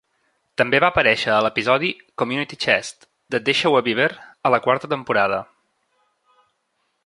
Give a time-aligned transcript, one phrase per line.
[0.61, 1.91] També va aparèixer a l'episodi
[2.21, 4.09] "Community Chest" de "Deixa-ho a Beaver"
[4.51, 5.41] a la quarta temporada.